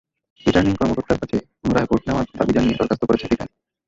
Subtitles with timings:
[0.45, 3.49] Returning কর্মকর্তার কাছে পুনরায় ভোট নেওয়ার দাবি জানিয়ে দরখাস্ত করেছে দীপেন।